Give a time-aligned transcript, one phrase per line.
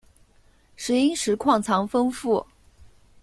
[0.75, 2.43] 石英石矿藏丰富。